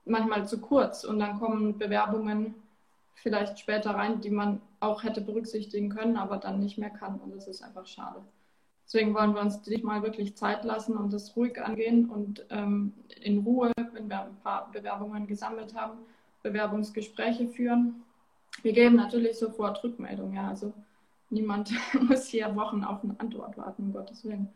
[0.05, 2.55] manchmal zu kurz und dann kommen Bewerbungen
[3.23, 7.35] vielleicht später rein, die man auch hätte berücksichtigen können, aber dann nicht mehr kann und
[7.35, 8.21] das ist einfach schade.
[8.85, 13.39] Deswegen wollen wir uns diesmal wirklich Zeit lassen und das ruhig angehen und ähm, in
[13.39, 15.99] Ruhe, wenn wir ein paar Bewerbungen gesammelt haben,
[16.43, 18.03] Bewerbungsgespräche führen.
[18.63, 20.73] Wir geben natürlich sofort Rückmeldung, ja, also
[21.29, 21.73] niemand
[22.09, 24.49] muss hier Wochen auf eine Antwort warten, um Gottes Willen.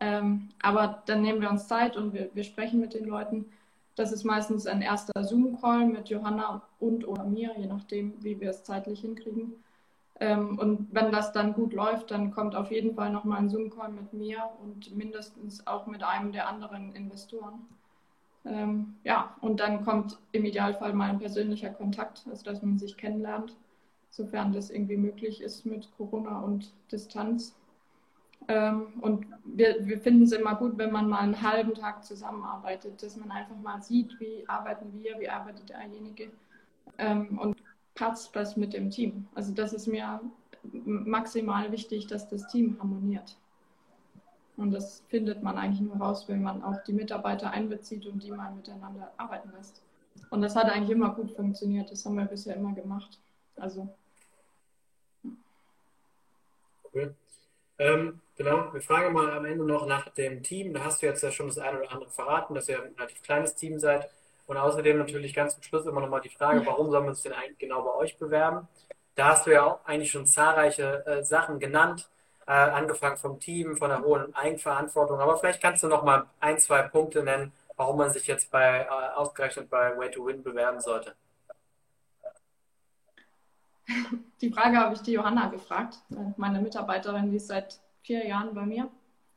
[0.00, 3.46] Ähm, aber dann nehmen wir uns Zeit und wir, wir sprechen mit den Leuten
[3.94, 8.50] das ist meistens ein erster Zoom-Call mit Johanna und oder mir, je nachdem, wie wir
[8.50, 9.54] es zeitlich hinkriegen.
[10.20, 13.90] Ähm, und wenn das dann gut läuft, dann kommt auf jeden Fall nochmal ein Zoom-Call
[13.92, 17.66] mit mir und mindestens auch mit einem der anderen Investoren.
[18.44, 22.96] Ähm, ja, und dann kommt im Idealfall mal ein persönlicher Kontakt, also dass man sich
[22.96, 23.56] kennenlernt,
[24.10, 27.54] sofern das irgendwie möglich ist mit Corona und Distanz.
[28.48, 33.02] Ähm, und wir, wir finden es immer gut, wenn man mal einen halben Tag zusammenarbeitet,
[33.02, 36.30] dass man einfach mal sieht, wie arbeiten wir, wie arbeitet derjenige
[36.98, 37.62] ähm, und
[37.94, 39.26] passt das mit dem Team.
[39.34, 40.20] Also das ist mir
[40.62, 43.36] maximal wichtig, dass das Team harmoniert.
[44.56, 48.30] Und das findet man eigentlich nur raus, wenn man auch die Mitarbeiter einbezieht und die
[48.30, 49.82] mal miteinander arbeiten lässt.
[50.30, 51.90] Und das hat eigentlich immer gut funktioniert.
[51.90, 53.18] Das haben wir bisher immer gemacht.
[53.56, 53.88] Also.
[56.94, 57.14] Cool.
[57.78, 60.72] Ähm, genau, wir fragen mal am Ende noch nach dem Team.
[60.72, 63.22] Da hast du jetzt ja schon das eine oder andere verraten, dass ihr ein relativ
[63.22, 64.08] kleines Team seid.
[64.46, 67.22] Und außerdem natürlich ganz zum Schluss immer noch mal die Frage, warum sollen wir uns
[67.22, 68.68] denn eigentlich genau bei euch bewerben?
[69.14, 72.08] Da hast du ja auch eigentlich schon zahlreiche äh, Sachen genannt,
[72.46, 75.20] äh, angefangen vom Team, von der hohen Eigenverantwortung.
[75.20, 78.80] Aber vielleicht kannst du noch mal ein, zwei Punkte nennen, warum man sich jetzt bei,
[78.80, 81.14] äh, ausgerechnet bei Way to Win bewerben sollte.
[84.40, 85.98] Die Frage habe ich die Johanna gefragt,
[86.36, 88.90] meine Mitarbeiterin, die seit vier Jahren bei mir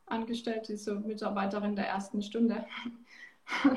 [0.05, 2.65] angestellt, so Mitarbeiterin der ersten Stunde.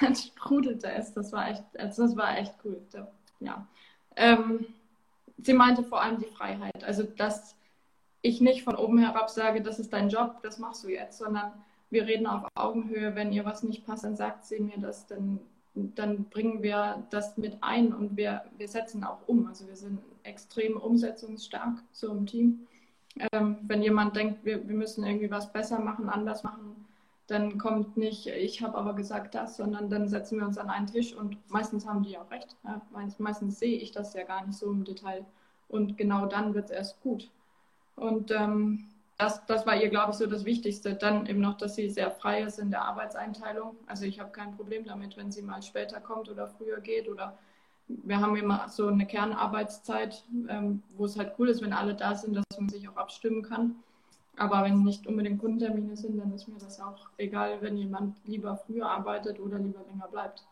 [0.00, 2.80] Dann sprudelte es, das war echt, also das war echt cool.
[3.40, 3.66] Ja.
[4.16, 4.66] Ähm,
[5.38, 7.56] sie meinte vor allem die Freiheit, also dass
[8.22, 11.52] ich nicht von oben herab sage, das ist dein Job, das machst du jetzt, sondern
[11.88, 15.40] wir reden auf Augenhöhe, wenn ihr was nicht passt, dann sagt sie mir das, dann
[15.74, 19.46] dann bringen wir das mit ein und wir, wir setzen auch um.
[19.46, 22.66] Also wir sind extrem umsetzungsstark so im Team.
[23.32, 26.86] Ähm, wenn jemand denkt, wir, wir müssen irgendwie was besser machen, anders machen,
[27.26, 30.88] dann kommt nicht, ich habe aber gesagt das, sondern dann setzen wir uns an einen
[30.88, 32.56] Tisch und meistens haben die auch recht.
[32.64, 32.82] Ja?
[33.18, 35.24] Meistens sehe ich das ja gar nicht so im Detail
[35.68, 37.30] und genau dann wird es erst gut.
[37.94, 40.94] Und ähm, das, das war ihr, glaube ich, so das Wichtigste.
[40.94, 43.76] Dann eben noch, dass sie sehr frei ist in der Arbeitseinteilung.
[43.86, 47.38] Also ich habe kein Problem damit, wenn sie mal später kommt oder früher geht oder
[48.04, 52.14] wir haben immer so eine Kernarbeitszeit, ähm, wo es halt cool ist, wenn alle da
[52.14, 53.76] sind, dass man sich auch abstimmen kann.
[54.36, 58.56] Aber wenn nicht unbedingt Kundentermine sind, dann ist mir das auch egal, wenn jemand lieber
[58.56, 60.44] früher arbeitet oder lieber länger bleibt.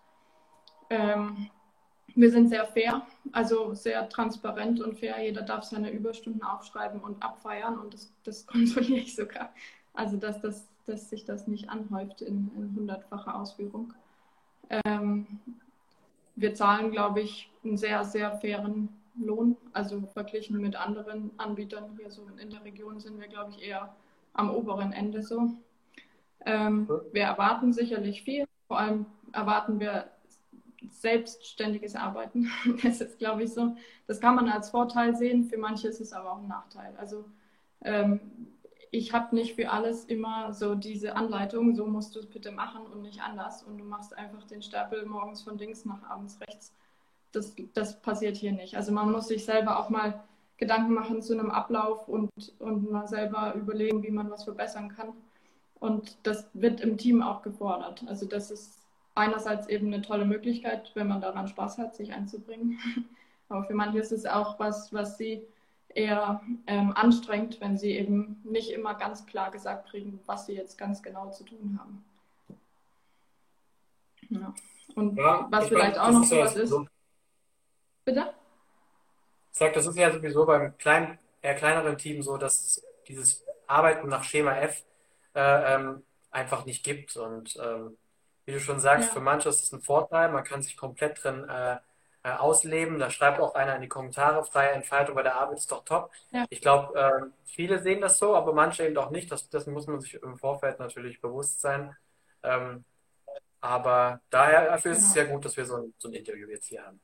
[0.90, 1.48] Ähm,
[2.14, 5.22] wir sind sehr fair, also sehr transparent und fair.
[5.22, 9.50] Jeder darf seine Überstunden aufschreiben und abfeiern und das, das kontrolliere ich sogar.
[9.94, 13.94] Also dass, das, dass sich das nicht anhäuft in, in hundertfacher Ausführung.
[14.84, 15.26] Ähm,
[16.40, 18.88] wir zahlen, glaube ich, einen sehr, sehr fairen
[19.20, 19.56] Lohn.
[19.72, 23.94] Also verglichen mit anderen Anbietern hier so in der Region sind wir, glaube ich, eher
[24.34, 25.50] am oberen Ende so.
[26.46, 28.46] Ähm, wir erwarten sicherlich viel.
[28.68, 30.10] Vor allem erwarten wir
[30.90, 32.50] selbstständiges Arbeiten.
[32.82, 33.76] Das ist, glaube ich, so.
[34.06, 35.44] Das kann man als Vorteil sehen.
[35.44, 36.94] Für manche ist es aber auch ein Nachteil.
[36.96, 37.24] Also
[37.82, 38.20] ähm,
[38.90, 42.86] ich habe nicht für alles immer so diese Anleitung, so musst du es bitte machen
[42.86, 43.62] und nicht anders.
[43.62, 46.72] Und du machst einfach den Stapel morgens von links nach abends rechts.
[47.32, 48.76] Das, das passiert hier nicht.
[48.76, 50.24] Also man muss sich selber auch mal
[50.56, 55.12] Gedanken machen zu einem Ablauf und, und mal selber überlegen, wie man was verbessern kann.
[55.78, 58.04] Und das wird im Team auch gefordert.
[58.08, 58.80] Also das ist
[59.14, 62.78] einerseits eben eine tolle Möglichkeit, wenn man daran Spaß hat, sich einzubringen.
[63.48, 65.42] Aber für manche ist es auch was, was sie
[65.94, 70.78] eher ähm, anstrengend, wenn sie eben nicht immer ganz klar gesagt kriegen, was sie jetzt
[70.78, 72.04] ganz genau zu tun haben.
[74.28, 74.54] Ja.
[74.94, 76.70] Und ja, was vielleicht meine, auch noch sowas ist.
[76.70, 76.86] So
[78.04, 78.32] Bitte?
[79.52, 84.08] Ich sage, das ist ja sowieso beim kleinen, eher kleineren Team so, dass dieses Arbeiten
[84.08, 84.82] nach Schema F
[85.34, 87.16] äh, ähm, einfach nicht gibt.
[87.16, 87.96] Und ähm,
[88.46, 89.14] wie du schon sagst, ja.
[89.14, 91.76] für manche ist es ein Vorteil, man kann sich komplett drin äh,
[92.22, 92.98] äh, ausleben.
[92.98, 96.10] Da schreibt auch einer in die Kommentare, freie Entfaltung bei der Arbeit ist doch top.
[96.30, 96.44] Ja.
[96.50, 99.30] Ich glaube, äh, viele sehen das so, aber manche eben auch nicht.
[99.30, 101.96] Das, das muss man sich im Vorfeld natürlich bewusst sein.
[102.42, 102.84] Ähm,
[103.60, 104.98] aber daher dafür genau.
[105.00, 105.26] ist es genau.
[105.26, 107.00] sehr gut, dass wir so ein, so ein Interview jetzt hier haben.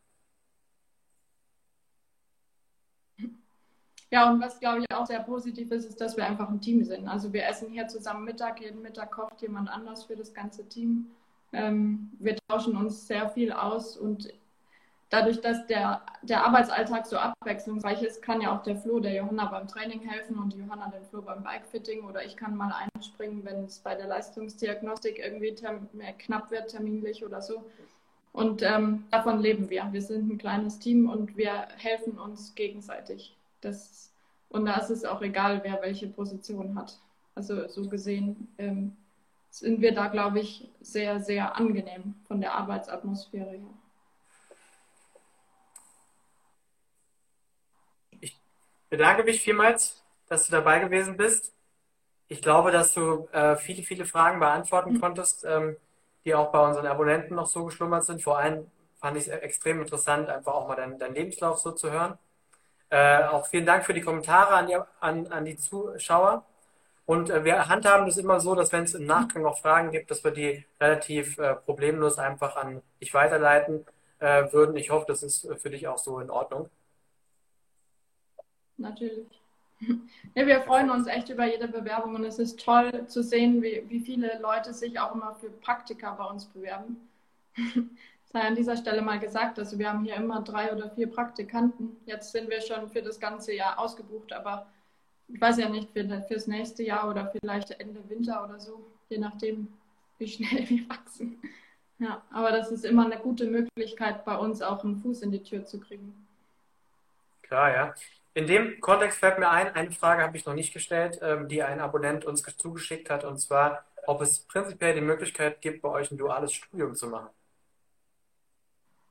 [4.10, 6.84] Ja, und was glaube ich auch sehr positiv ist, ist, dass wir einfach ein Team
[6.84, 7.08] sind.
[7.08, 11.10] Also wir essen hier zusammen Mittag, jeden Mittag kocht jemand anders für das ganze Team.
[11.52, 14.32] Ähm, wir tauschen uns sehr viel aus und
[15.14, 19.46] dadurch, dass der, der Arbeitsalltag so abwechslungsreich ist, kann ja auch der Flo der Johanna
[19.46, 23.44] beim Training helfen und die Johanna den Flo beim Bikefitting oder ich kann mal einspringen,
[23.44, 25.54] wenn es bei der Leistungsdiagnostik irgendwie
[26.18, 27.64] knapp wird, terminlich oder so.
[28.32, 29.88] Und ähm, davon leben wir.
[29.92, 33.36] Wir sind ein kleines Team und wir helfen uns gegenseitig.
[33.60, 34.10] Das,
[34.48, 36.98] und da ist es auch egal, wer welche Position hat.
[37.36, 38.96] Also so gesehen ähm,
[39.50, 43.74] sind wir da, glaube ich, sehr, sehr angenehm von der Arbeitsatmosphäre her.
[48.20, 48.40] Ich
[48.88, 51.52] bedanke mich vielmals, dass du dabei gewesen bist.
[52.28, 55.00] Ich glaube, dass du äh, viele, viele Fragen beantworten mhm.
[55.00, 55.76] konntest, ähm,
[56.24, 58.22] die auch bei unseren Abonnenten noch so geschlummert sind.
[58.22, 61.90] Vor allem fand ich es extrem interessant, einfach auch mal deinen dein Lebenslauf so zu
[61.90, 62.18] hören.
[62.90, 66.44] Äh, auch vielen Dank für die Kommentare an die, an, an die Zuschauer.
[67.06, 70.10] Und äh, wir handhaben das immer so, dass wenn es im Nachgang noch Fragen gibt,
[70.10, 73.84] dass wir die relativ äh, problemlos einfach an dich weiterleiten
[74.20, 74.76] äh, würden.
[74.76, 76.70] Ich hoffe, das ist für dich auch so in Ordnung.
[78.76, 79.28] Natürlich.
[80.34, 83.84] Ja, wir freuen uns echt über jede Bewerbung und es ist toll zu sehen, wie,
[83.88, 86.96] wie viele Leute sich auch immer für Praktika bei uns bewerben
[88.34, 91.96] sei an dieser Stelle mal gesagt, also wir haben hier immer drei oder vier Praktikanten.
[92.04, 94.66] Jetzt sind wir schon für das ganze Jahr ausgebucht, aber
[95.28, 99.18] ich weiß ja nicht, für, fürs nächste Jahr oder vielleicht Ende Winter oder so, je
[99.18, 99.68] nachdem,
[100.18, 101.40] wie schnell wir wachsen.
[102.00, 105.42] Ja, aber das ist immer eine gute Möglichkeit, bei uns auch einen Fuß in die
[105.42, 106.26] Tür zu kriegen.
[107.42, 107.94] Klar, ja.
[108.34, 111.62] In dem Kontext fällt mir ein, eine Frage habe ich noch nicht gestellt, ähm, die
[111.62, 116.10] ein Abonnent uns zugeschickt hat, und zwar, ob es prinzipiell die Möglichkeit gibt, bei euch
[116.10, 117.30] ein duales Studium zu machen.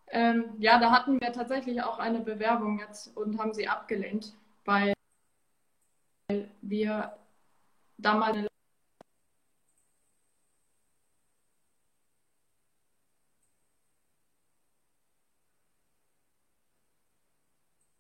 [0.08, 4.94] Ähm, ja, da hatten wir tatsächlich auch eine Bewerbung jetzt und haben sie abgelehnt, weil
[6.62, 7.18] wir
[7.98, 8.48] da mal eine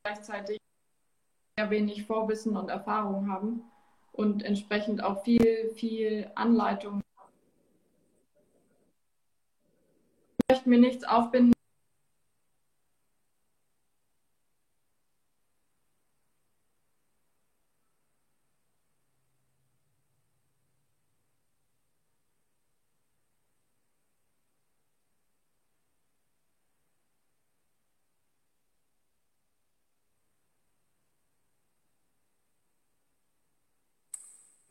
[0.03, 0.59] gleichzeitig
[1.57, 3.61] sehr wenig Vorwissen und Erfahrung haben
[4.11, 7.01] und entsprechend auch viel, viel Anleitung.
[10.37, 11.53] Ich möchte mir nichts aufbinden,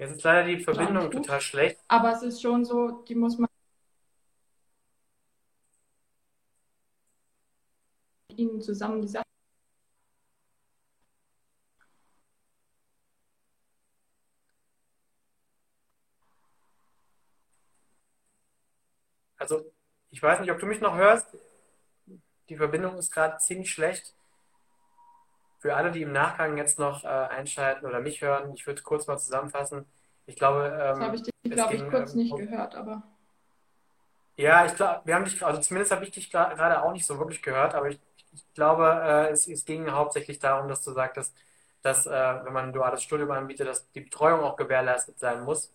[0.03, 1.79] Jetzt ist leider die Verbindung total schlecht.
[1.87, 3.49] Aber es ist schon so, die muss man
[8.35, 9.23] ihnen zusammen die Sache.
[19.37, 19.73] Also,
[20.11, 21.29] ich weiß nicht, ob du mich noch hörst.
[22.49, 24.17] die Verbindung ist gerade ziemlich schlecht.
[25.63, 29.07] Für alle, die im Nachgang jetzt noch äh, einschalten oder mich hören, ich würde kurz
[29.07, 29.87] mal zusammenfassen.
[30.27, 33.05] Ich glaube, ähm, das habe ich dich, glaube ich, kurz ähm, nicht gehört, aber.
[34.37, 37.17] Ja, ich glaube, wir haben dich, also zumindest habe ich dich gerade auch nicht so
[37.17, 38.01] wirklich gehört, aber ich,
[38.33, 41.33] ich glaube, äh, es, es, ging hauptsächlich darum, dass du sagtest,
[41.83, 45.73] dass, äh, wenn man ein duales Studium anbietet, dass die Betreuung auch gewährleistet sein muss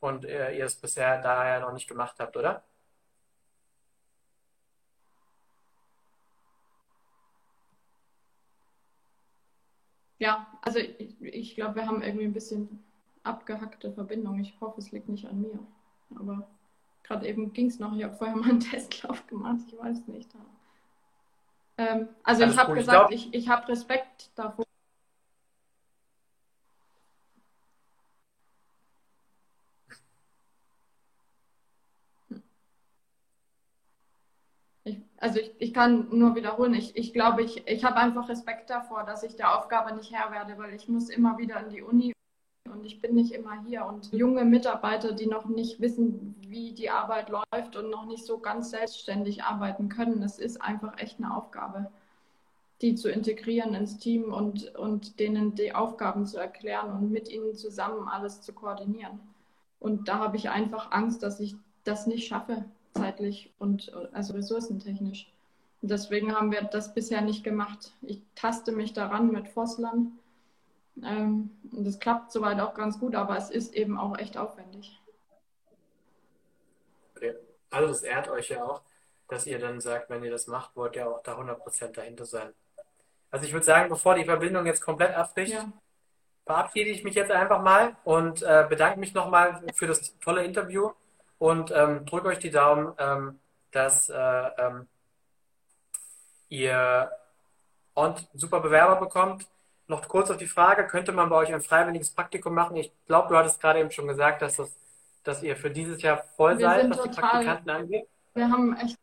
[0.00, 2.64] und äh, ihr es bisher daher noch nicht gemacht habt, oder?
[10.18, 12.82] Ja, also ich, ich glaube, wir haben irgendwie ein bisschen
[13.22, 14.40] abgehackte Verbindung.
[14.40, 15.58] Ich hoffe, es liegt nicht an mir.
[16.16, 16.48] Aber
[17.04, 17.96] gerade eben ging es noch.
[17.96, 19.60] Ich habe vorher mal einen Testlauf gemacht.
[19.68, 20.28] Ich weiß nicht.
[21.76, 24.64] Ähm, also Alles ich habe gesagt, ich, ich habe Respekt davor.
[34.84, 38.70] Ich, also ich, ich kann nur wiederholen, ich, ich glaube, ich, ich habe einfach Respekt
[38.70, 41.82] davor, dass ich der Aufgabe nicht Herr werde, weil ich muss immer wieder in die
[41.82, 42.12] Uni
[42.70, 43.84] und ich bin nicht immer hier.
[43.84, 48.38] Und junge Mitarbeiter, die noch nicht wissen, wie die Arbeit läuft und noch nicht so
[48.38, 51.90] ganz selbstständig arbeiten können, es ist einfach echt eine Aufgabe,
[52.80, 57.54] die zu integrieren ins Team und, und denen die Aufgaben zu erklären und mit ihnen
[57.56, 59.18] zusammen alles zu koordinieren.
[59.80, 65.30] Und da habe ich einfach Angst, dass ich das nicht schaffe zeitlich und also ressourcentechnisch.
[65.80, 67.92] Und deswegen haben wir das bisher nicht gemacht.
[68.02, 70.18] Ich taste mich daran mit Fosslern.
[71.04, 75.00] Ähm, und das klappt soweit auch ganz gut, aber es ist eben auch echt aufwendig.
[77.14, 77.34] Okay.
[77.70, 78.82] Also das ehrt euch ja auch,
[79.28, 82.52] dass ihr dann sagt, wenn ihr das macht, wollt ihr auch da 100% dahinter sein.
[83.30, 85.70] Also ich würde sagen, bevor die Verbindung jetzt komplett abbricht, ja.
[86.46, 90.90] verabschiede ich mich jetzt einfach mal und äh, bedanke mich nochmal für das tolle Interview
[91.38, 93.38] und ähm, drücke euch die Daumen, ähm,
[93.70, 94.14] dass äh,
[94.58, 94.86] ähm,
[96.48, 97.10] ihr
[97.94, 99.46] und super Bewerber bekommt.
[99.86, 102.76] Noch kurz auf die Frage, könnte man bei euch ein freiwilliges Praktikum machen?
[102.76, 104.70] Ich glaube, du hattest gerade eben schon gesagt, dass, das,
[105.24, 108.06] dass ihr für dieses Jahr voll wir seid, was die Praktikanten angeht.
[108.34, 108.98] Wir haben echt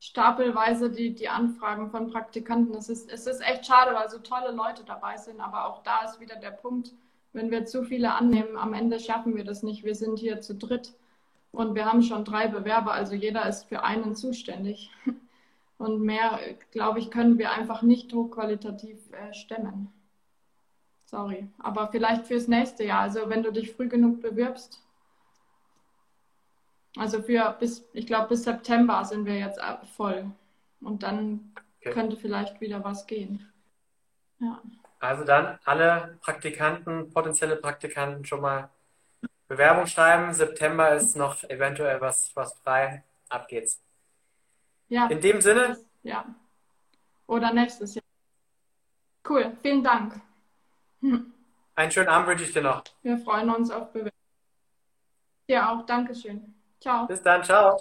[0.00, 2.74] stapelweise die, die Anfragen von Praktikanten.
[2.76, 6.04] Es ist, es ist echt schade, weil so tolle Leute dabei sind, aber auch da
[6.04, 6.92] ist wieder der Punkt,
[7.32, 9.84] wenn wir zu viele annehmen, am Ende schaffen wir das nicht.
[9.84, 10.94] Wir sind hier zu dritt.
[11.50, 14.90] Und wir haben schon drei Bewerber, also jeder ist für einen zuständig.
[15.78, 16.40] Und mehr,
[16.72, 19.92] glaube ich, können wir einfach nicht hochqualitativ äh, stemmen.
[21.06, 21.48] Sorry.
[21.58, 23.02] Aber vielleicht fürs nächste Jahr.
[23.02, 24.82] Also wenn du dich früh genug bewirbst.
[26.96, 30.30] Also für bis, ich glaube, bis September sind wir jetzt äh, voll.
[30.80, 31.92] Und dann okay.
[31.92, 33.48] könnte vielleicht wieder was gehen.
[34.40, 34.60] Ja.
[35.00, 38.68] Also dann alle Praktikanten, potenzielle Praktikanten schon mal
[39.48, 40.32] Bewerbung schreiben.
[40.32, 43.02] September ist noch eventuell was, was frei.
[43.28, 43.82] Ab geht's.
[44.88, 45.06] Ja.
[45.06, 45.78] In dem Sinne.
[46.02, 46.24] Ja.
[47.26, 48.04] Oder nächstes Jahr.
[49.28, 49.56] Cool.
[49.62, 50.20] Vielen Dank.
[51.00, 51.32] Hm.
[51.74, 52.82] Einen schönen Abend wünsche ich dir noch.
[53.02, 54.12] Wir freuen uns auf Bewerbung.
[55.46, 55.86] Ja, auch.
[55.86, 56.54] Dankeschön.
[56.80, 57.06] Ciao.
[57.06, 57.42] Bis dann.
[57.44, 57.78] Ciao.